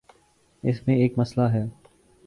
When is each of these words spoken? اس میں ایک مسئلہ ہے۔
اس 0.63 0.87
میں 0.87 0.95
ایک 0.95 1.19
مسئلہ 1.19 1.45
ہے۔ 1.45 1.65